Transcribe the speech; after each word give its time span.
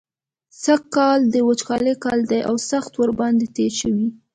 سږکال 0.63 1.19
د 1.33 1.35
وچکالۍ 1.47 1.93
کال 2.03 2.19
دی 2.31 2.39
او 2.49 2.55
سخت 2.71 2.91
ورباندې 3.01 3.47
تېر 3.55 3.71
شوی. 3.79 4.07